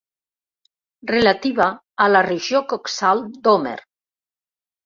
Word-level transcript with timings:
Relativa 1.11 1.67
a 2.05 2.09
la 2.13 2.23
regió 2.31 2.63
coxal 2.75 3.25
d'Homer. 3.45 3.79